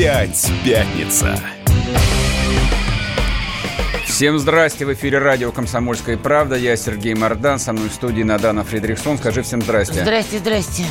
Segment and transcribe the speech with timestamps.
[0.00, 1.38] Опять пятница.
[4.06, 6.56] Всем здрасте, в эфире радио «Комсомольская правда».
[6.56, 9.18] Я Сергей Мордан, со мной в студии Надана Фридрихсон.
[9.18, 10.00] Скажи всем здрасте.
[10.00, 10.84] Здрасте, здрасте.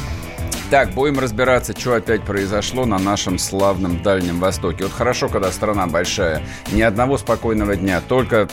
[0.70, 4.84] Так, будем разбираться, что опять произошло на нашем славном Дальнем Востоке.
[4.84, 6.44] Вот хорошо, когда страна большая.
[6.71, 8.48] Ни одного спокойного дня, только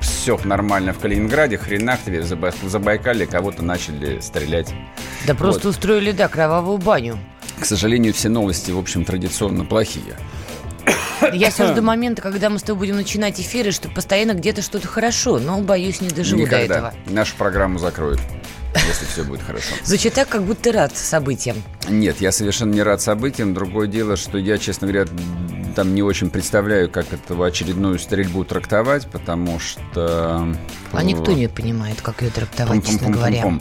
[0.00, 4.72] все нормально в Калининграде, хренах тебе в Забайкале кого-то начали стрелять.
[5.26, 5.70] Да просто вот.
[5.70, 7.18] устроили, да, кровавую баню.
[7.60, 10.16] К сожалению, все новости, в общем, традиционно плохие.
[11.32, 14.86] Я все жду момента, когда мы с тобой будем начинать эфиры, что постоянно где-то что-то
[14.86, 16.66] хорошо, но, боюсь, не доживу Никогда.
[16.66, 16.94] до этого.
[17.06, 18.20] Нашу программу закроют
[18.88, 19.74] если все будет хорошо.
[19.84, 21.62] Звучит так, как будто рад событиям.
[21.88, 23.54] Нет, я совершенно не рад событиям.
[23.54, 25.06] Другое дело, что я, честно говоря,
[25.76, 30.54] там не очень представляю, как эту очередную стрельбу трактовать, потому что...
[30.92, 33.58] А никто не понимает, как ее трактовать, честно говоря.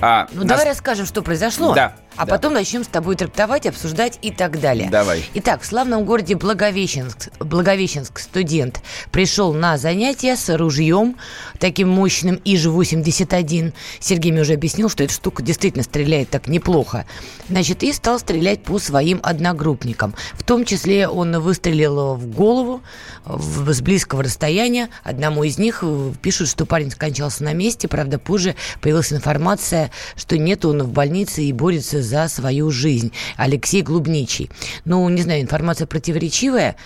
[0.00, 0.48] А, ну, нас...
[0.48, 1.74] давай расскажем, что произошло.
[1.74, 1.94] Да.
[2.16, 2.32] А да.
[2.32, 4.88] потом начнем с тобой трактовать, обсуждать и так далее.
[4.90, 5.24] Давай.
[5.34, 8.80] Итак, в славном городе Благовещенск, Благовещенск студент
[9.12, 11.16] пришел на занятия с ружьем,
[11.60, 13.72] таким мощным ИЖ-81.
[14.00, 17.06] Сергей мне уже объяснил, что эта штука действительно стреляет так неплохо.
[17.48, 20.14] Значит, и стал стрелять по своим одногруппникам.
[20.34, 22.82] В том числе он выстрелил в голову
[23.24, 24.88] в, с близкого расстояния.
[25.04, 27.88] Одному из них э, пишут, что парень скончался на месте.
[27.88, 33.12] Правда, позже появилась информация, что нет, он в больнице и борется за свою жизнь.
[33.36, 34.50] Алексей Глубничий.
[34.84, 36.76] Ну, не знаю, информация противоречивая.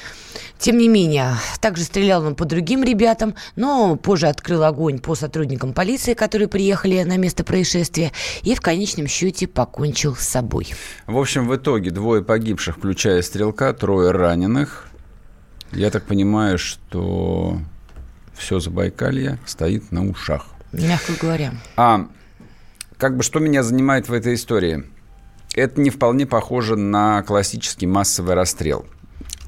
[0.59, 5.73] Тем не менее, также стрелял он по другим ребятам, но позже открыл огонь по сотрудникам
[5.73, 10.72] полиции, которые приехали на место происшествия, и в конечном счете покончил с собой.
[11.07, 14.87] В общем, в итоге двое погибших, включая стрелка, трое раненых.
[15.73, 17.59] Я так понимаю, что
[18.35, 20.47] все Забайкалье стоит на ушах.
[20.73, 21.53] Мягко говоря.
[21.77, 22.09] А
[22.99, 24.85] как бы что меня занимает в этой истории?
[25.55, 28.87] это не вполне похоже на классический массовый расстрел.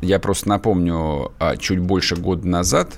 [0.01, 2.91] Я просто напомню, а, чуть больше года назад,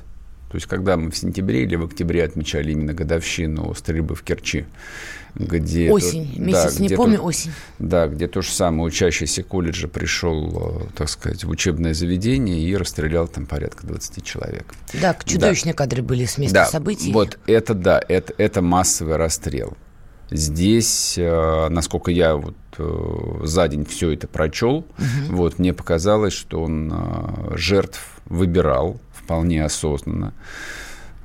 [0.50, 4.66] то есть когда мы в сентябре или в октябре отмечали именно годовщину стрельбы в Керчи,
[5.38, 5.90] где...
[5.90, 7.52] Осень, то, месяц, да, не помню, то, осень.
[7.78, 12.74] Да, где то же самое, учащийся колледжа пришел, э, так сказать, в учебное заведение и
[12.76, 14.74] расстрелял там порядка 20 человек.
[14.94, 15.78] Да, чудовищные да.
[15.78, 17.12] кадры были с места да, событий.
[17.12, 19.76] вот это да, это, это массовый расстрел.
[20.30, 24.86] Здесь, э, насколько я вот э, за день все это прочел, угу.
[25.30, 26.92] вот мне показалось, что он
[27.54, 30.32] жертв выбирал вполне осознанно.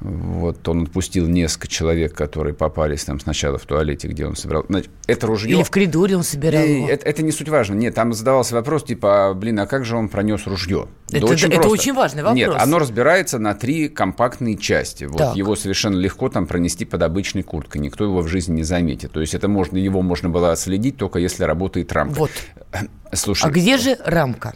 [0.01, 4.65] Вот он отпустил несколько человек, которые попались там сначала в туалете, где он собирал.
[4.67, 5.51] Значит, это ружье...
[5.51, 6.89] Или в коридоре он собирал его.
[6.89, 7.75] Это, это не суть важно.
[7.75, 10.87] Нет, там задавался вопрос, типа, «А, блин, а как же он пронес ружье?
[11.11, 12.35] Это, да очень, это очень важный вопрос.
[12.37, 15.03] Нет, оно разбирается на три компактные части.
[15.03, 15.35] Вот так.
[15.35, 17.81] его совершенно легко там пронести под обычной курткой.
[17.81, 19.11] Никто его в жизни не заметит.
[19.11, 22.17] То есть это можно, его можно было отследить только если работает рамка.
[22.17, 22.31] Вот.
[23.13, 23.45] Слушай.
[23.45, 24.53] А где же рамка?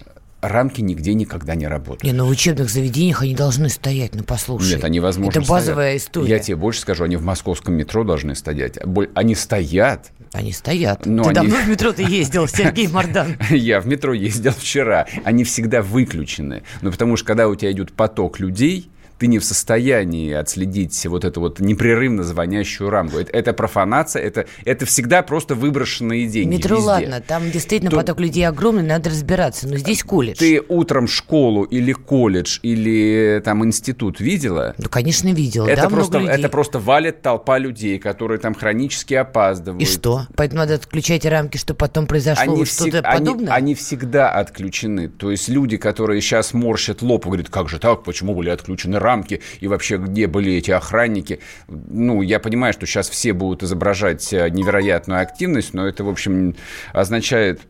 [0.47, 2.03] Рамки нигде никогда не работают.
[2.03, 4.75] Не, но в учебных заведениях они должны стоять, ну послушай.
[4.75, 6.01] Нет, они возможно Это базовая стоят.
[6.01, 6.29] история.
[6.29, 8.77] Я тебе больше скажу, они в московском метро должны стоять.
[9.13, 10.11] Они стоят.
[10.31, 11.05] Они стоят.
[11.05, 11.35] Но Ты они...
[11.35, 13.37] давно в метро ты ездил, Сергей Мордан?
[13.49, 15.05] Я в метро ездил вчера.
[15.23, 16.63] Они всегда выключены.
[16.81, 21.23] Ну, потому что когда у тебя идет поток людей, ты не в состоянии отследить вот
[21.23, 23.17] эту вот непрерывно звонящую рамку.
[23.17, 26.87] Это, это профанация, это, это всегда просто выброшенные деньги Метро, везде.
[26.87, 27.97] ладно, там действительно То...
[27.97, 30.37] поток людей огромный, надо разбираться, но здесь колледж.
[30.37, 34.75] Ты утром школу или колледж или там институт видела?
[34.77, 36.19] Ну, конечно, видела, это да, просто.
[36.19, 39.81] Это просто валит толпа людей, которые там хронически опаздывают.
[39.81, 40.27] И что?
[40.35, 43.03] Поэтому надо отключать рамки, что потом произошло они что-то всег...
[43.03, 43.53] подобное?
[43.53, 45.07] Они, они всегда отключены.
[45.07, 48.99] То есть люди, которые сейчас морщат лоб и говорят, как же так, почему были отключены
[49.05, 51.39] рамки, и вообще где были эти охранники.
[51.67, 56.55] Ну, я понимаю, что сейчас все будут изображать э, невероятную активность, но это, в общем,
[56.91, 57.61] означает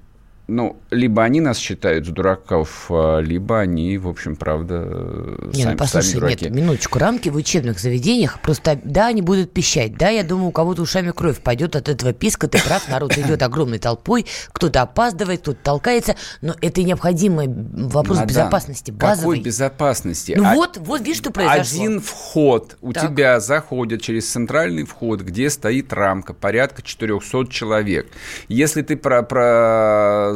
[0.48, 5.78] Ну, либо они нас считают дураков, а, либо они, в общем, правда, не, сами, ну,
[5.78, 6.46] послушай, сами дураки.
[6.46, 10.52] нет, минуточку, рамки в учебных заведениях, просто, да, они будут пищать, да, я думаю, у
[10.52, 15.42] кого-то ушами кровь пойдет от этого писка, ты прав, народ идет огромной толпой, кто-то опаздывает,
[15.42, 19.38] кто-то толкается, но это необходимый вопрос Мадам, безопасности, базовый.
[19.38, 20.36] Какой безопасности?
[20.38, 21.62] Ну а, вот, вот видишь, что произошло.
[21.62, 23.10] Один вход у так.
[23.10, 28.08] тебя заходит через центральный вход, где стоит рамка, порядка 400 человек.
[28.48, 30.35] Если ты про, про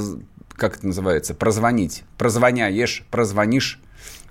[0.56, 3.80] как это называется, прозвонить, прозвоняешь, прозвонишь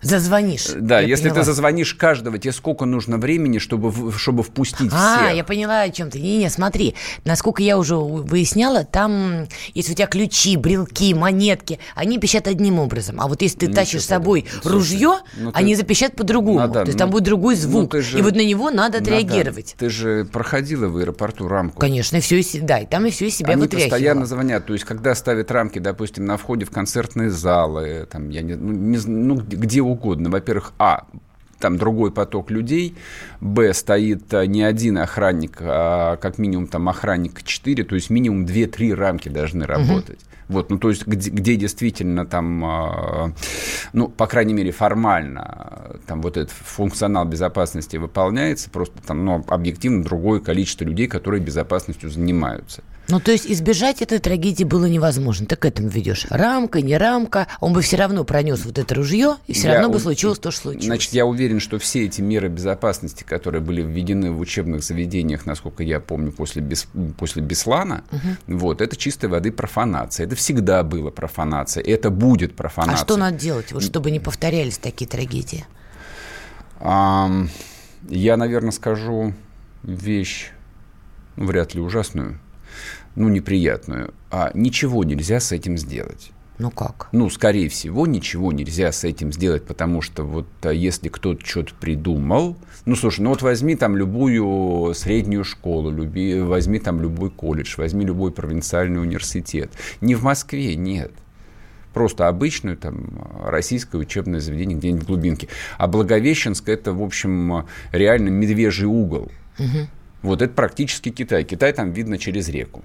[0.02, 0.68] Зазвонишь.
[0.76, 1.40] Да, если поняла.
[1.40, 5.30] ты зазвонишь каждого, тебе сколько нужно времени, чтобы, чтобы впустить а, всех?
[5.30, 6.20] А, я поняла о чем ты.
[6.20, 12.46] Не-не, смотри, насколько я уже выясняла, там, если у тебя ключи, брелки, монетки, они пищат
[12.46, 13.20] одним образом.
[13.20, 15.58] А вот если ты Ничего тащишь с собой Слушай, ружье, ну ты...
[15.58, 16.60] они запищат по-другому.
[16.60, 17.94] Надо, То есть ну, там будет другой ну звук.
[17.94, 18.18] Ну, же...
[18.18, 19.74] И вот на него надо отреагировать.
[19.74, 19.78] Надо.
[19.78, 21.80] Ты же проходила в аэропорту рамку.
[21.80, 23.90] Конечно, и все да, и там и все из себя они вытряхивала.
[23.90, 24.66] постоянно звонят.
[24.66, 28.72] То есть, когда ставят рамки, допустим, на входе в концертные залы, там, я не, ну,
[28.72, 30.30] не, ну где угодно.
[30.30, 31.06] Во-первых, а,
[31.58, 32.96] там другой поток людей,
[33.40, 38.44] б, стоит а, не один охранник, а как минимум там охранник 4, то есть минимум
[38.44, 40.20] 2-3 рамки должны работать.
[40.20, 40.28] Угу.
[40.48, 43.32] Вот, ну, то есть, где, где действительно там, э,
[43.92, 50.02] ну, по крайней мере, формально там вот этот функционал безопасности выполняется, просто там, ну, объективно
[50.02, 52.82] другое количество людей, которые безопасностью занимаются.
[53.08, 55.46] Ну, то есть избежать этой трагедии было невозможно.
[55.46, 56.26] Ты к этому ведешь.
[56.28, 57.46] Рамка, не рамка.
[57.60, 60.50] Он бы все равно пронес вот это ружье, и все я равно бы случилось то,
[60.50, 60.86] что случилось.
[60.86, 65.82] Значит, я уверен, что все эти меры безопасности, которые были введены в учебных заведениях, насколько
[65.82, 68.58] я помню, после, Бес, после Беслана, угу.
[68.58, 70.26] вот, это чистой воды профанация.
[70.26, 71.82] Это всегда было профанация.
[71.82, 73.02] Это будет профанация.
[73.02, 75.64] А что надо делать, вот, чтобы не повторялись такие трагедии?
[76.80, 79.34] Я, наверное, скажу
[79.82, 80.50] вещь,
[81.36, 82.38] ну, вряд ли ужасную
[83.18, 86.30] ну, неприятную, а ничего нельзя с этим сделать.
[86.58, 87.08] Ну как?
[87.12, 91.72] Ну, скорее всего, ничего нельзя с этим сделать, потому что вот а, если кто-то что-то
[91.74, 97.74] придумал, ну, слушай, ну вот возьми там любую среднюю школу, люби, возьми там любой колледж,
[97.76, 99.70] возьми любой провинциальный университет.
[100.00, 101.12] Не в Москве, нет.
[101.94, 105.48] Просто обычное там российское учебное заведение где-нибудь в глубинке.
[105.78, 109.30] А Благовещенск– это, в общем, реально медвежий угол.
[109.58, 109.88] Угу.
[110.22, 111.44] Вот это практически Китай.
[111.44, 112.82] Китай там видно через реку.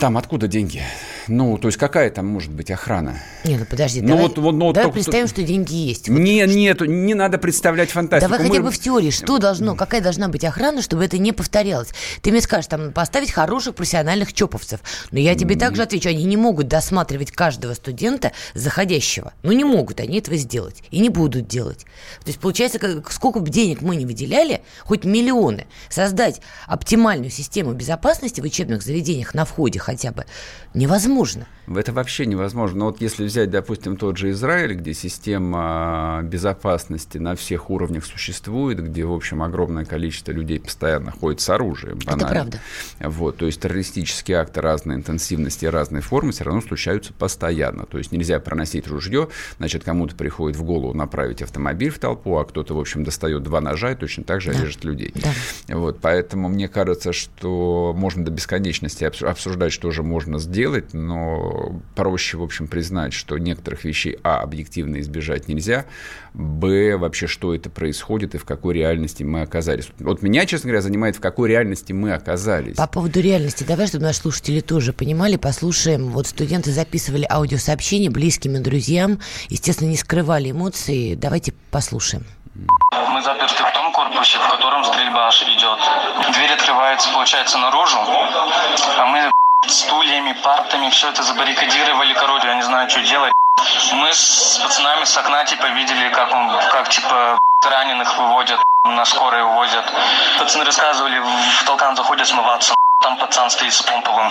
[0.00, 0.82] Там откуда деньги?
[1.28, 3.18] Ну, то есть какая там может быть охрана?
[3.44, 6.08] Не, ну подожди, ну, давай, вот, вот, ну, давай только, представим, что деньги есть.
[6.08, 6.54] Не, вот.
[6.54, 8.30] нет, не надо представлять фантастику.
[8.30, 8.50] Давай Мы...
[8.50, 11.88] хотя бы в теории, что должно, какая должна быть охрана, чтобы это не повторялось.
[12.22, 14.80] Ты мне скажешь, там, поставить хороших профессиональных чоповцев.
[15.10, 19.34] Но я тебе также отвечу, они не могут досматривать каждого студента заходящего.
[19.42, 20.82] Ну, не могут они этого сделать.
[20.90, 21.84] И не будут делать.
[22.24, 27.72] То есть, получается, как, сколько бы денег мы не выделяли, хоть миллионы, создать оптимальную систему
[27.72, 30.24] безопасности в учебных заведениях на входе хотя бы
[30.74, 31.46] невозможно.
[31.66, 32.78] Это вообще невозможно.
[32.80, 38.84] Но вот если взять, допустим, тот же Израиль, где система безопасности на всех уровнях существует,
[38.84, 41.98] где, в общем, огромное количество людей постоянно ходит с оружием.
[42.04, 42.22] Банально.
[42.22, 42.60] Это правда.
[43.00, 47.86] Вот, то есть террористические акты разной интенсивности и разной формы все равно случаются постоянно.
[47.86, 49.28] То есть нельзя проносить ружье,
[49.58, 53.60] значит, кому-то приходит в голову направить автомобиль в толпу, а кто-то, в общем, достает два
[53.60, 54.60] ножа и точно так же да.
[54.60, 55.12] режет людей.
[55.14, 55.76] Да.
[55.76, 62.36] Вот, поэтому мне кажется, что можно до бесконечности обсуждать, что же можно сделать, но проще,
[62.36, 65.86] в общем, признать, что некоторых вещей, а, объективно избежать нельзя,
[66.34, 69.88] б, вообще, что это происходит и в какой реальности мы оказались.
[69.98, 72.76] Вот меня, честно говоря, занимает, в какой реальности мы оказались.
[72.76, 76.08] По поводу реальности, давай, чтобы наши слушатели тоже понимали, послушаем.
[76.10, 81.14] Вот студенты записывали аудиосообщения близким и друзьям, естественно, не скрывали эмоции.
[81.14, 82.24] Давайте послушаем.
[82.54, 85.78] Мы заперты в том корпусе, в котором стрельба идет.
[86.34, 89.30] Дверь открывается, получается, наружу, а мы
[89.68, 93.32] стульями, партами, все это забаррикадировали, короче, я не знаю, что делать.
[93.92, 99.42] Мы с пацанами с окна, типа, видели, как он, как, типа, раненых выводят, на скорой
[99.42, 99.84] увозят.
[100.38, 104.30] Пацаны рассказывали, в толкан заходят смываться, там пацан стоит с помповым.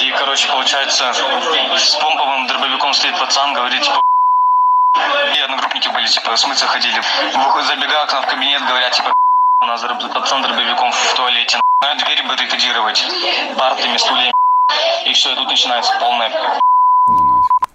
[0.00, 1.12] И, короче, получается,
[1.76, 4.00] с помповым дробовиком стоит пацан, говорит, типа,
[5.34, 7.02] и одногруппники были, типа, смыться ходили.
[7.34, 9.12] Выходит, забегаю к нам в кабинет, говорят, типа,
[9.62, 9.82] у нас
[10.14, 11.60] пацан дробовиком в туалете.
[11.82, 13.04] Надо двери баррикадировать
[13.56, 14.32] партами, стульями.
[15.06, 16.30] И все, и тут начинается полная...
[17.08, 17.72] Ну, нафиг.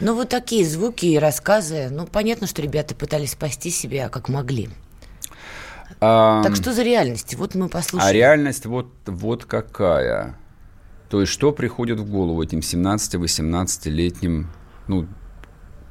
[0.00, 1.88] Ну, вот такие звуки и рассказы.
[1.90, 4.70] Ну, понятно, что ребята пытались спасти себя, как могли.
[6.00, 7.34] А, так что за реальность?
[7.34, 8.08] Вот мы послушали.
[8.08, 10.36] А реальность вот, вот какая?
[11.10, 14.50] То есть, что приходит в голову этим 17-18-летним,
[14.88, 15.06] ну,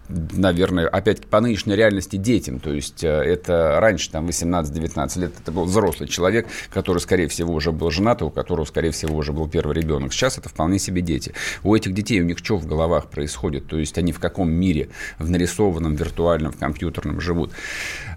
[0.10, 2.60] наверное, опять по нынешней реальности детям.
[2.60, 7.54] То есть э, это раньше, там, 18-19 лет, это был взрослый человек, который, скорее всего,
[7.54, 10.14] уже был женат, у которого, скорее всего, уже был первый ребенок.
[10.14, 11.34] Сейчас это вполне себе дети.
[11.64, 13.68] У этих детей, у них что в головах происходит?
[13.68, 14.90] То есть они в каком мире,
[15.20, 17.52] в нарисованном, виртуальном, в компьютерном живут?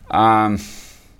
[0.08, 0.56] А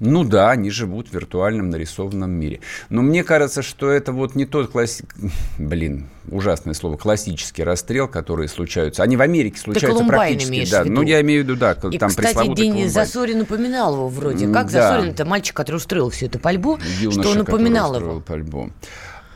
[0.05, 2.59] ну да, они живут в виртуальном нарисованном мире.
[2.91, 5.01] Но мне кажется, что это вот не тот класс...
[5.59, 9.05] Блин, ужасное слово, классический расстрел, которые случаются.
[9.05, 10.69] Они в Америке случаются практически.
[10.69, 14.47] Да, ну я имею в виду, да, И, там кстати, День Засорин упоминал его вроде.
[14.53, 14.91] Как да.
[14.91, 18.21] Засорин, это мальчик, который устроил всю эту пальбу, Юноша, что он упоминал его.
[18.21, 18.73] Пальбу.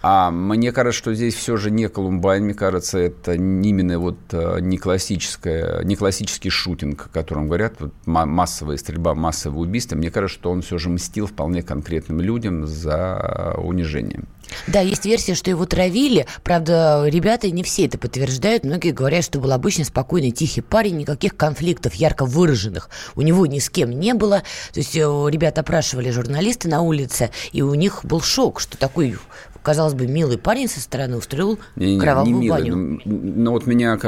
[0.09, 4.59] А мне кажется, что здесь все же не Колумбайн, мне кажется, это именно вот э,
[4.61, 9.97] не, классическая, не классический шутинг, о котором говорят, вот массовая стрельба, массовое убийство.
[9.97, 14.23] Мне кажется, что он все же мстил вполне конкретным людям за унижение.
[14.69, 16.27] Да, есть версия, что его травили.
[16.45, 18.63] Правда, ребята не все это подтверждают.
[18.63, 23.59] Многие говорят, что был обычно спокойный, тихий парень, никаких конфликтов ярко выраженных у него ни
[23.59, 24.45] с кем не было.
[24.73, 29.17] То есть э, ребята опрашивали журналисты на улице, и у них был шок, что такой
[29.66, 32.76] казалось бы, милый парень со стороны устроил не, не, кровавую не милый, баню.
[32.76, 33.99] Но, ну, но вот меня,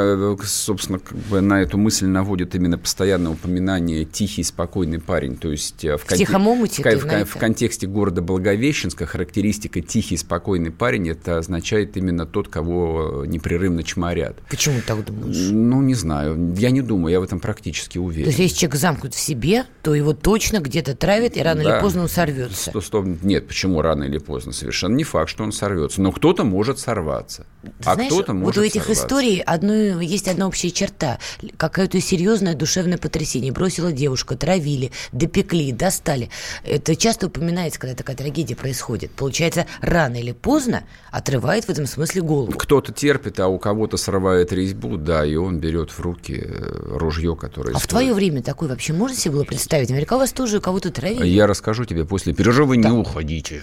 [0.44, 5.34] собственно, как бы на эту мысль наводит именно постоянное упоминание «тихий, спокойный парень».
[5.34, 6.16] То есть э, в, кон...
[6.16, 13.24] в, в, в контексте города Благовещенска характеристика «тихий, спокойный парень» это означает именно тот, кого
[13.26, 14.36] непрерывно чморят.
[14.48, 15.48] Почему так думаешь?
[15.50, 16.54] Ну, не знаю.
[16.56, 18.26] Я не думаю, я в этом практически уверен.
[18.26, 21.74] То есть, если человек замкнут в себе, то его точно где-то травят, и рано да.
[21.74, 22.70] или поздно он сорвется.
[22.70, 24.52] 100, 100, нет, почему рано или поздно?
[24.52, 26.00] Совершенно не факт, что он сорвется.
[26.00, 27.46] Но кто-то может сорваться.
[27.84, 29.04] а кто-то может Вот у этих сорваться.
[29.04, 31.18] историй одно, есть одна общая черта.
[31.56, 33.52] Какое-то серьезное душевное потрясение.
[33.52, 36.30] Бросила девушка, травили, допекли, достали.
[36.64, 39.10] Это часто упоминается, когда такая трагедия происходит.
[39.12, 42.52] Получается, рано или поздно отрывает в этом смысле голову.
[42.52, 47.36] Кто-то терпит, а у кого-то срывает резьбу, да, и он берет в руки э, ружье,
[47.36, 47.70] которое...
[47.74, 47.84] А стоит.
[47.84, 49.88] в твое время такое вообще можно себе было представить?
[49.90, 51.26] Наверняка у вас тоже кого-то травили.
[51.26, 52.88] Я расскажу тебе после перерыва, да.
[52.90, 53.62] не уходите.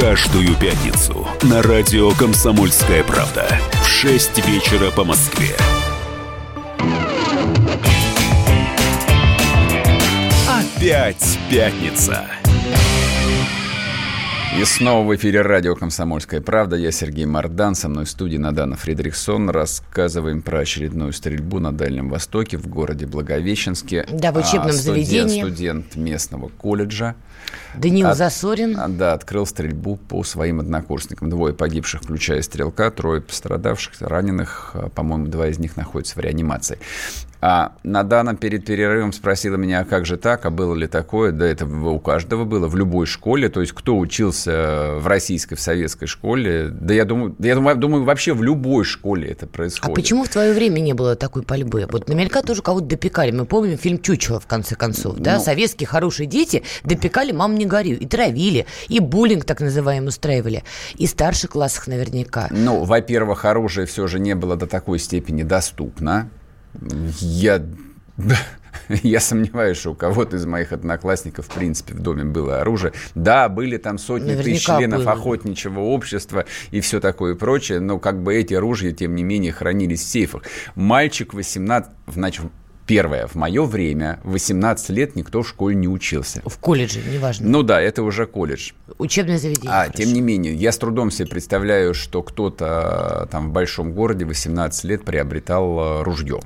[0.00, 3.46] Каждую пятницу на радио «Комсомольская правда»
[3.82, 5.54] в 6 вечера по Москве.
[10.48, 12.24] Опять пятница.
[14.58, 16.74] И снова в эфире радио «Комсомольская правда».
[16.74, 19.48] Я Сергей Мордан, со мной в студии Надана Фредериксон.
[19.48, 24.06] Рассказываем про очередную стрельбу на Дальнем Востоке в городе Благовещенске.
[24.10, 25.40] Да, в учебном а, студент, заведении.
[25.42, 27.14] Студент местного колледжа.
[27.76, 28.76] Даниил от, Засорин.
[28.76, 31.30] А, да, открыл стрельбу по своим однокурсникам.
[31.30, 34.72] Двое погибших, включая стрелка, трое пострадавших, раненых.
[34.74, 36.78] А, по-моему, два из них находятся в реанимации.
[37.40, 41.32] А Надана перед перерывом спросила меня, а как же так, а было ли такое?
[41.32, 43.48] Да это у каждого было, в любой школе.
[43.48, 48.04] То есть кто учился в российской, в советской школе, да я думаю, я думаю, думаю
[48.04, 49.96] вообще в любой школе это происходит.
[49.96, 51.88] А почему в твое время не было такой пальбы?
[51.90, 53.30] Вот наверняка тоже кого-то допекали.
[53.30, 55.16] Мы помним фильм «Чучело» в конце концов.
[55.18, 55.36] Да?
[55.36, 60.62] Ну, Советские хорошие дети допекали «Мам, не горю» и травили, и буллинг так называемый устраивали.
[60.96, 62.48] И в старших классах наверняка.
[62.50, 66.28] Ну, во-первых, оружие все же не было до такой степени доступно.
[67.20, 67.62] Я...
[69.02, 72.92] Я сомневаюсь, что у кого-то из моих одноклассников, в принципе, в доме было оружие.
[73.14, 75.12] Да, были там сотни Наверняка тысяч членов было.
[75.12, 80.02] охотничьего общества и все такое прочее, но как бы эти оружия, тем не менее, хранились
[80.02, 80.42] в сейфах.
[80.74, 82.46] Мальчик 18, значит,
[82.86, 83.28] Первое.
[83.28, 86.42] В мое время, 18 лет, никто в школе не учился.
[86.44, 87.48] В колледже, неважно.
[87.48, 88.72] Ну да, это уже колледж.
[88.98, 89.70] Учебное заведение.
[89.70, 89.92] А, хорошо.
[89.92, 94.82] тем не менее, я с трудом себе представляю, что кто-то там в большом городе 18
[94.84, 96.40] лет приобретал э, ружье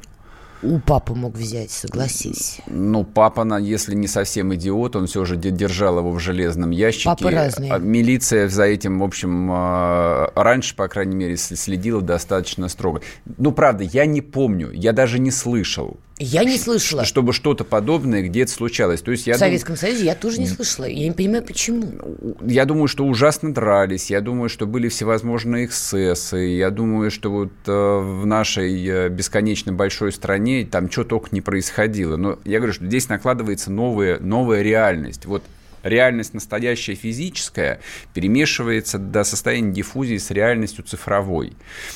[0.64, 2.60] у папы мог взять, согласись.
[2.66, 7.10] Ну, папа, если не совсем идиот, он все же держал его в железном ящике.
[7.10, 7.72] Папы разные.
[7.72, 13.02] А милиция за этим, в общем, а, раньше, по крайней мере, следила достаточно строго.
[13.38, 17.04] Ну, правда, я не помню, я даже не слышал я не слышала.
[17.04, 19.02] Чтобы что-то подобное где-то случалось.
[19.02, 19.80] То есть я в Советском дум...
[19.80, 20.84] Союзе я тоже не слышала.
[20.84, 21.92] Я не понимаю, почему.
[22.40, 24.10] Я думаю, что ужасно дрались.
[24.10, 26.36] Я думаю, что были всевозможные эксцессы.
[26.36, 31.40] Я думаю, что вот э, в нашей э, бесконечно большой стране там что только не
[31.40, 32.16] происходило.
[32.16, 35.26] Но я говорю, что здесь накладывается новая, новая реальность.
[35.26, 35.42] Вот
[35.82, 37.80] реальность настоящая физическая
[38.14, 41.54] перемешивается до состояния диффузии с реальностью цифровой,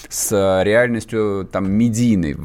[0.08, 2.36] с реальностью там медийной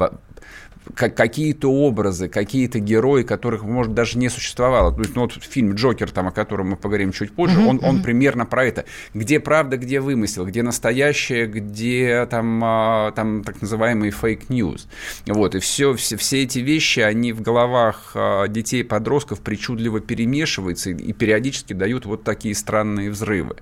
[0.93, 4.93] какие-то образы, какие-то герои, которых, может, даже не существовало.
[4.93, 7.79] То есть, ну, вот фильм «Джокер», там, о котором мы поговорим чуть позже, uh-huh, он,
[7.83, 8.85] он примерно про это.
[9.13, 14.87] Где правда, где вымысел, где настоящее, где там, а, там так называемый fake news.
[15.27, 20.91] Вот, и все, все, все эти вещи, они в головах а, детей подростков причудливо перемешиваются
[20.91, 23.55] и, периодически дают вот такие странные взрывы.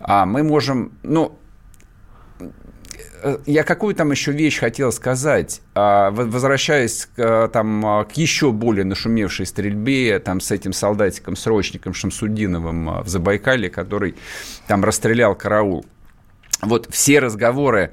[0.00, 1.38] А мы можем, ну,
[3.46, 8.52] я какую там еще вещь хотел сказать, а, возвращаясь к, э, там, а, к еще
[8.52, 14.14] более нашумевшей стрельбе там, с этим солдатиком-срочником Шамсудиновым а, в Забайкале, который
[14.66, 15.86] там расстрелял караул.
[16.62, 17.92] Вот все разговоры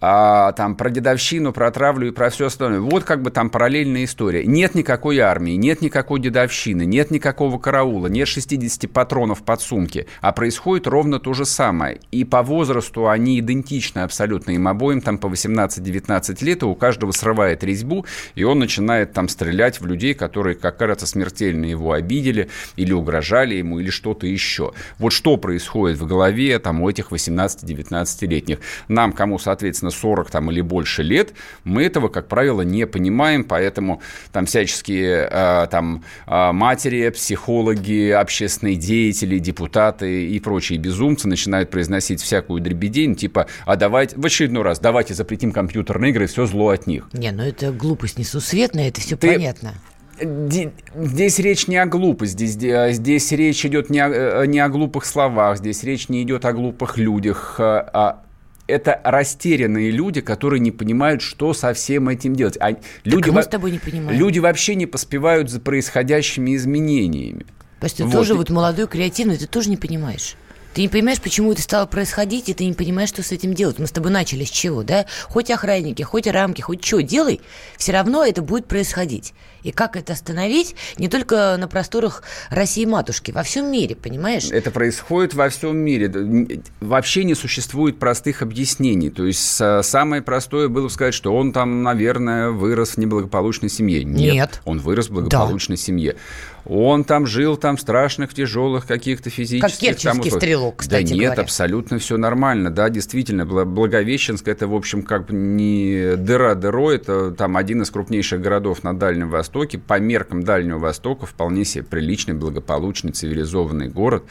[0.00, 2.80] а, там, про дедовщину, про травлю и про все остальное.
[2.80, 4.44] Вот как бы там параллельная история.
[4.44, 10.32] Нет никакой армии, нет никакой дедовщины, нет никакого караула, нет 60 патронов под сумки, а
[10.32, 12.00] происходит ровно то же самое.
[12.10, 14.52] И по возрасту они идентичны абсолютно.
[14.52, 19.28] Им обоим там по 18-19 лет, и у каждого срывает резьбу, и он начинает там
[19.28, 24.72] стрелять в людей, которые, как кажется, смертельно его обидели или угрожали ему, или что-то еще.
[24.98, 28.58] Вот что происходит в голове там у этих 18-19-летних.
[28.88, 31.32] Нам, кому, соответственно, соответственно, 40 там, или больше лет,
[31.64, 34.00] мы этого, как правило, не понимаем, поэтому
[34.32, 42.22] там всяческие э, там, э, матери, психологи, общественные деятели, депутаты и прочие безумцы начинают произносить
[42.22, 46.86] всякую дребедень, типа, а давайте, в очередной раз, давайте запретим компьютерные игры, все зло от
[46.86, 47.08] них.
[47.12, 49.32] Не, ну это глупость несусветная, это все Ты...
[49.34, 49.74] понятно.
[50.20, 55.58] Здесь речь не о глупости, здесь, здесь речь идет не о, не о глупых словах,
[55.58, 58.24] здесь речь не идет о глупых людях, а
[58.68, 62.56] это растерянные люди, которые не понимают, что со всем этим делать.
[62.60, 64.16] А люди, мы с тобой не понимаем.
[64.16, 67.46] Люди вообще не поспевают за происходящими изменениями.
[67.80, 68.12] То есть ты вот.
[68.12, 70.36] тоже вот молодой, креативный, ты тоже не понимаешь.
[70.74, 73.78] Ты не понимаешь, почему это стало происходить, и ты не понимаешь, что с этим делать.
[73.78, 75.06] Мы с тобой начали с чего, да?
[75.24, 77.40] Хоть охранники, хоть рамки, хоть что делай,
[77.76, 79.34] все равно это будет происходить.
[79.64, 84.50] И как это остановить не только на просторах России-матушки, во всем мире, понимаешь?
[84.52, 86.62] Это происходит во всем мире.
[86.80, 89.10] Вообще не существует простых объяснений.
[89.10, 94.04] То есть самое простое было бы сказать, что он там, наверное, вырос в неблагополучной семье.
[94.04, 94.32] Нет.
[94.32, 94.60] Нет.
[94.64, 95.82] Он вырос в благополучной да.
[95.82, 96.16] семье.
[96.64, 99.70] Он там жил там страшных, тяжелых каких-то физических...
[99.70, 101.42] Как керченский там, стрелок, кстати Да нет, говоря.
[101.42, 102.70] абсолютно все нормально.
[102.70, 107.90] Да, действительно, Благовещенск, это, в общем, как бы не дыра дырой, это там один из
[107.90, 109.78] крупнейших городов на Дальнем Востоке.
[109.78, 114.24] По меркам Дальнего Востока вполне себе приличный, благополучный, цивилизованный город.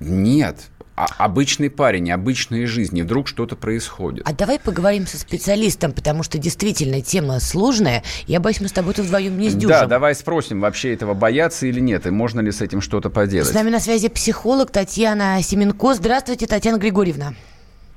[0.00, 0.68] Нет,
[1.00, 4.22] а обычный парень, обычная жизнь, и вдруг что-то происходит.
[4.26, 8.02] А давай поговорим со специалистом, потому что действительно тема сложная.
[8.26, 9.70] Я боюсь, мы с тобой тут вдвоем не сдюжим.
[9.70, 13.48] Да, давай спросим, вообще этого бояться или нет, и можно ли с этим что-то поделать.
[13.48, 15.94] С нами на связи психолог Татьяна Семенко.
[15.94, 17.32] Здравствуйте, Татьяна Григорьевна.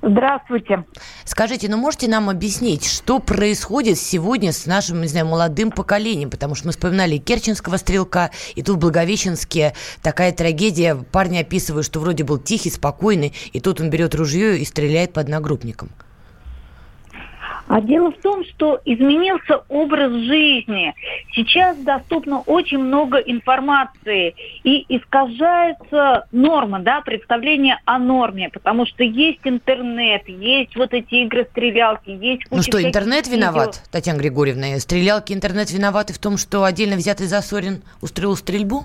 [0.06, 0.84] Здравствуйте.
[1.24, 6.30] Скажите, ну можете нам объяснить, что происходит сегодня с нашим, не знаю, молодым поколением?
[6.30, 10.96] Потому что мы вспоминали Керченского стрелка, и тут в Благовещенске такая трагедия.
[10.96, 15.22] Парни описывают, что вроде был тихий, спокойный, и тут он берет ружье и стреляет по
[15.22, 15.90] одногруппникам.
[17.74, 20.94] А дело в том, что изменился образ жизни.
[21.34, 29.40] Сейчас доступно очень много информации и искажается норма, да, представление о норме, потому что есть
[29.44, 33.38] интернет, есть вот эти игры-стрелялки, есть Ну что, интернет видео.
[33.40, 34.78] виноват, Татьяна Григорьевна?
[34.78, 38.84] Стрелялки, интернет виноваты в том, что отдельно взятый Засорин устроил стрельбу?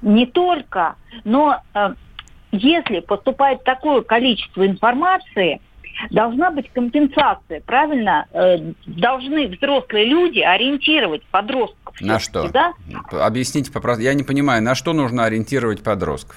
[0.00, 1.94] Не только, но э,
[2.50, 5.60] если поступает такое количество информации–
[6.10, 8.26] должна быть компенсация, правильно?
[8.32, 12.00] Э, должны взрослые люди ориентировать подростков.
[12.00, 12.48] На что?
[12.48, 12.72] Да?
[13.10, 14.02] Объясните, попросту.
[14.02, 16.36] Я не понимаю, на что нужно ориентировать подростков?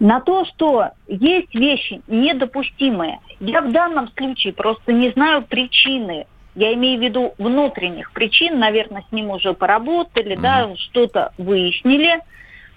[0.00, 3.18] На то, что есть вещи недопустимые.
[3.40, 6.26] Я в данном случае просто не знаю причины
[6.58, 12.20] я имею в виду внутренних причин, наверное, с ним уже поработали, mm да, что-то выяснили.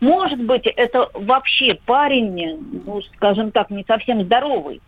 [0.02, 4.82] Может быть, это вообще парень, ну, скажем так, не совсем здоровый.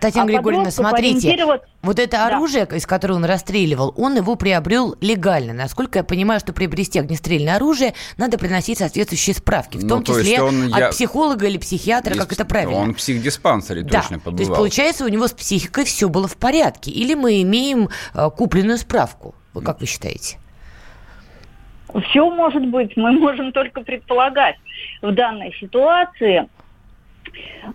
[0.00, 1.36] Татьяна а Григорьевна, смотрите,
[1.82, 2.28] вот это да.
[2.28, 5.52] оружие, из которого он расстреливал, он его приобрел легально.
[5.52, 10.18] Насколько я понимаю, что приобрести огнестрельное оружие, надо приносить соответствующие справки, в ну, том то
[10.18, 10.88] числе он, от я...
[10.88, 12.22] психолога или психиатра, Дис...
[12.22, 12.80] как это правильно.
[12.80, 14.00] Он в психдиспансере да.
[14.00, 14.36] точно побывал.
[14.36, 16.90] То есть, получается, у него с психикой все было в порядке.
[16.90, 19.34] Или мы имеем э, купленную справку?
[19.52, 20.38] Вы как вы считаете?
[22.00, 24.56] Все может быть, мы можем только предполагать.
[25.02, 26.48] В данной ситуации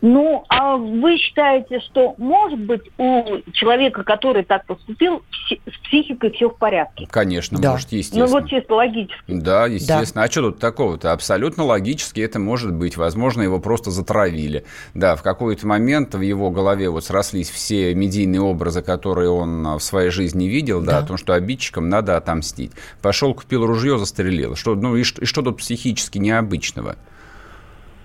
[0.02, 6.50] Ну, а вы считаете, что может быть у человека, который так поступил, с психикой все
[6.50, 7.08] в порядке?
[7.10, 7.72] Конечно, да.
[7.72, 8.26] может, естественно.
[8.26, 9.24] Ну, вот чисто логически.
[9.28, 10.24] Да, естественно.
[10.24, 10.28] Да.
[10.28, 11.12] А что тут такого-то?
[11.12, 12.98] Абсолютно логически это может быть.
[12.98, 14.66] Возможно, его просто затравили.
[14.94, 19.80] Да, в какой-то момент в его голове вот срослись все медийные образы, которые он в
[19.80, 22.72] своей жизни видел, да, да о том, что обидчикам надо отомстить.
[23.02, 24.56] Пошел, купил ружье, застрелил.
[24.56, 26.98] Что, ну и что, и что тут психически необычного?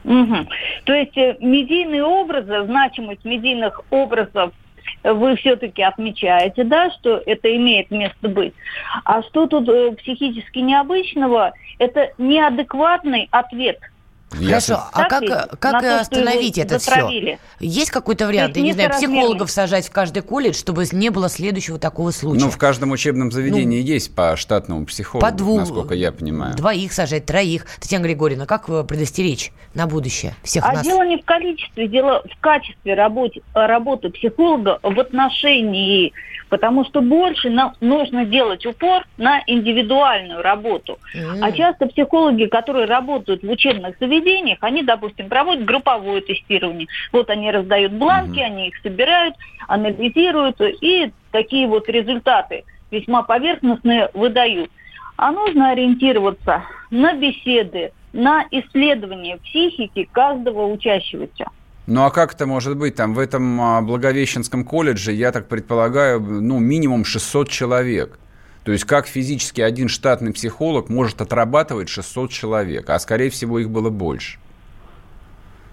[0.05, 0.37] Угу.
[0.85, 4.53] То есть э, медийные образы, значимость медийных образов
[5.05, 8.55] вы все-таки отмечаете, да, что это имеет место быть.
[9.05, 11.53] А что тут э, психически необычного?
[11.79, 13.79] Это неадекватный ответ–
[14.33, 17.39] Хорошо, а как, как то, остановить это затравили.
[17.57, 17.67] все?
[17.67, 21.79] Есть какой-то вариант, я не знаю, психологов сажать в каждый колледж, чтобы не было следующего
[21.79, 22.45] такого случая?
[22.45, 26.55] Ну, в каждом учебном заведении ну, есть по штатному психологу, по двух, насколько я понимаю.
[26.57, 27.67] Двоих сажать, троих.
[27.81, 30.85] Татьяна Григорьевна, как предостеречь на будущее всех а нас?
[30.85, 36.13] дело не в количестве, дело в качестве работы, работы психолога в отношении
[36.53, 40.99] потому что больше нам нужно делать упор на индивидуальную работу.
[41.17, 41.39] Mm.
[41.41, 46.89] А часто психологи, которые работают в учебных заведениях, они, допустим, проводят групповое тестирование.
[47.11, 48.45] Вот они раздают бланки, mm-hmm.
[48.45, 49.35] они их собирают,
[49.67, 54.71] анализируют, и такие вот результаты весьма поверхностные выдают.
[55.17, 61.47] А нужно ориентироваться на беседы, на исследование психики каждого учащегося.
[61.87, 62.95] Ну а как это может быть?
[62.95, 68.19] Там в этом а, Благовещенском колледже, я так предполагаю, ну минимум 600 человек.
[68.65, 73.69] То есть как физически один штатный психолог может отрабатывать 600 человек, а скорее всего их
[73.71, 74.39] было больше?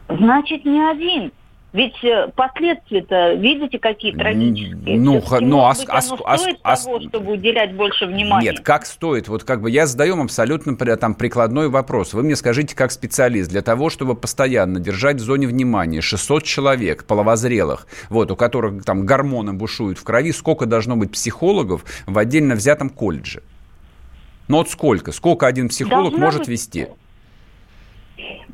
[0.08, 1.32] Значит, не один.
[1.71, 4.97] Ведь э, последствия-то, видите, какие трагические.
[4.97, 8.51] Ну, ну а, а, а, стоит а, того, чтобы уделять больше внимания?
[8.51, 9.27] Нет, как стоит?
[9.27, 12.13] Вот как бы я задаю абсолютно там прикладной вопрос.
[12.13, 17.03] Вы мне скажите, как специалист, для того, чтобы постоянно держать в зоне внимания 600 человек
[17.03, 22.55] половозрелых, вот, у которых там гормоны бушуют в крови, сколько должно быть психологов в отдельно
[22.55, 23.43] взятом колледже?
[24.47, 25.12] Ну вот сколько?
[25.12, 26.49] Сколько один психолог Должна может быть...
[26.49, 26.88] вести?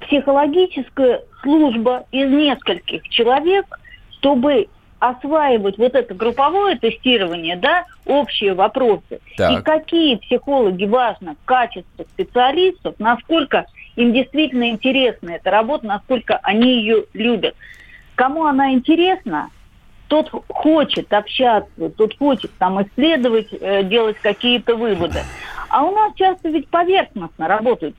[0.02, 3.66] Психологическая служба из нескольких человек,
[4.12, 4.68] чтобы
[5.00, 9.20] осваивать вот это групповое тестирование, да, общие вопросы.
[9.38, 9.60] Так.
[9.60, 17.06] И какие психологи важно, качество специалистов, насколько им действительно интересна эта работа, насколько они ее
[17.14, 17.56] любят.
[18.16, 19.50] Кому она интересна,
[20.08, 25.20] тот хочет общаться, тот хочет там исследовать, э, делать какие-то выводы.
[25.70, 27.96] А у нас часто ведь поверхностно работают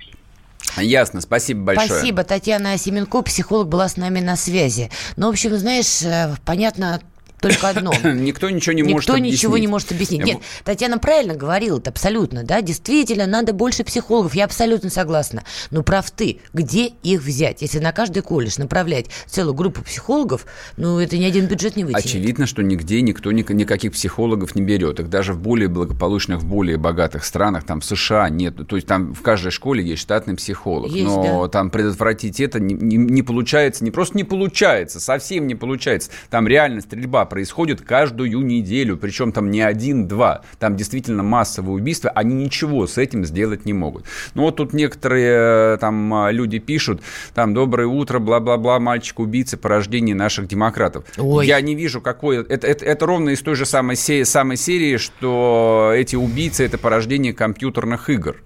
[0.77, 1.89] Ясно, спасибо большое.
[1.89, 2.25] Спасибо.
[2.25, 4.91] Татьяна Семенко, психолог, была с нами на связи.
[5.17, 7.01] Ну, в общем, знаешь, э, понятно
[7.49, 7.93] только одно.
[8.05, 9.33] Никто ничего не может объяснить.
[9.33, 10.25] Никто ничего не может объяснить.
[10.25, 15.45] Нет, Татьяна правильно говорила, это абсолютно, да, действительно, надо больше психологов, я абсолютно согласна.
[15.71, 17.63] Но прав ты, где их взять?
[17.63, 22.05] Если на каждый колледж направлять целую группу психологов, ну, это ни один бюджет не вытянет.
[22.05, 25.01] Очевидно, что нигде никто никаких психологов не берет.
[25.01, 28.57] Их даже в более благополучных, в более богатых странах, там в США нет.
[28.67, 30.91] То есть там в каждой школе есть штатный психолог.
[30.91, 31.49] Есть, но да.
[31.49, 36.11] там предотвратить это не, не, не получается, не просто не получается, совсем не получается.
[36.31, 42.35] Там реально стрельба происходит каждую неделю, причем там не один-два, там действительно массовые убийства, они
[42.35, 44.07] ничего с этим сделать не могут.
[44.33, 47.03] Ну вот тут некоторые э, там а, люди пишут,
[47.35, 51.05] там, доброе утро, бла-бла-бла, мальчик-убийца, порождение наших демократов.
[51.19, 51.47] Ой.
[51.47, 52.39] Я не вижу, какой...
[52.39, 54.25] Это, это, это ровно из той же самой, се...
[54.25, 58.37] самой серии, что эти убийцы– это порождение компьютерных игр.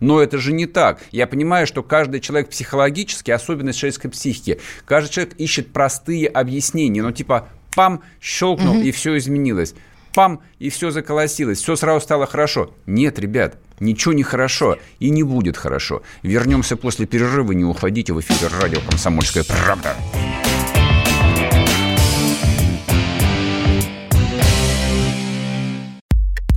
[0.00, 1.00] Но это же не так.
[1.12, 7.02] Я понимаю, что каждый человек психологически, особенность человеческой психики, каждый человек ищет простые объяснения.
[7.02, 8.82] Ну, типа, пам, щелкнул, угу.
[8.82, 9.74] и все изменилось.
[10.14, 12.72] Пам, и все заколосилось, все сразу стало хорошо.
[12.86, 16.02] Нет, ребят, ничего не хорошо и не будет хорошо.
[16.22, 19.96] Вернемся после перерыва, не уходите в эфир радио «Комсомольская правда».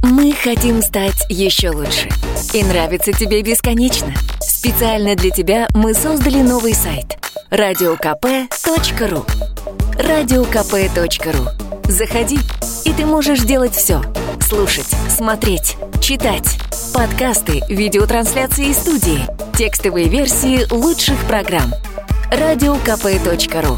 [0.03, 2.09] Мы хотим стать еще лучше.
[2.53, 4.13] И нравится тебе бесконечно.
[4.39, 7.17] Специально для тебя мы создали новый сайт–
[7.49, 9.25] радиокп.ру
[9.97, 11.91] радиокп.ру.
[11.91, 12.37] Заходи,
[12.85, 14.01] и ты можешь делать все.
[14.39, 16.57] Слушать, смотреть, читать.
[16.93, 19.25] Подкасты, видеотрансляции студии,
[19.57, 21.73] текстовые версии лучших программ.
[22.31, 23.77] радиокп.ру.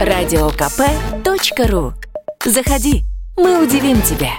[0.00, 1.94] радиокп.ру.
[2.44, 3.04] Заходи,
[3.36, 4.32] мы удивим тебя.